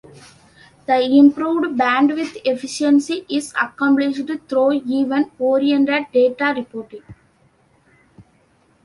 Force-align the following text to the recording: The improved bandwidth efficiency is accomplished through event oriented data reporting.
The 0.87 0.99
improved 0.99 1.77
bandwidth 1.77 2.35
efficiency 2.43 3.23
is 3.29 3.53
accomplished 3.53 4.25
through 4.47 4.71
event 4.71 5.31
oriented 5.37 6.07
data 6.11 6.55
reporting. 6.57 7.03